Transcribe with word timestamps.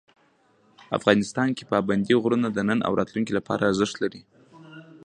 افغانستان 0.97 1.49
کې 1.57 1.63
پابندی 1.73 2.15
غرونه 2.23 2.47
د 2.51 2.59
نن 2.69 2.79
او 2.87 2.91
راتلونکي 2.99 3.31
لپاره 3.37 3.67
ارزښت 3.69 3.95
لري. 4.03 4.21